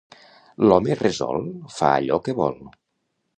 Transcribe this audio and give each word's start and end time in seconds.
L'home 0.69 0.97
resolt 1.01 1.75
fa 1.77 1.91
allò 1.99 2.19
que 2.29 2.37
vol. 2.41 2.59